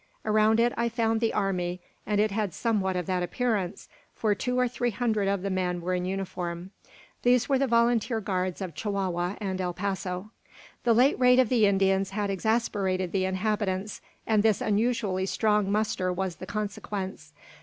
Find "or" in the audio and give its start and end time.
4.57-4.67